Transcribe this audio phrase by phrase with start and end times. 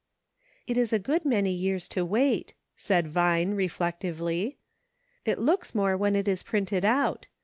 [0.65, 4.55] It is a good many years to wait," said Vine, re flectively."
[5.25, 7.27] It looks more when it is printed out.